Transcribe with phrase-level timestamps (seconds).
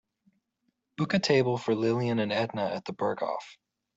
[0.97, 3.43] book a table for lillian and edna at The Berghoff